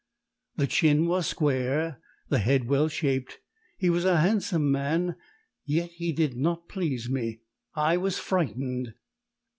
The 0.55 0.65
chin 0.65 1.05
was 1.05 1.27
square, 1.27 2.01
the 2.27 2.39
head 2.39 2.67
well 2.67 2.87
shaped; 2.87 3.37
he 3.77 3.87
was 3.91 4.03
a 4.03 4.17
handsome 4.19 4.71
man, 4.71 5.15
yet 5.63 5.91
he 5.91 6.11
did 6.11 6.35
not 6.35 6.67
please 6.67 7.07
me! 7.07 7.41
I 7.75 7.97
was 7.97 8.17
frightened. 8.17 8.95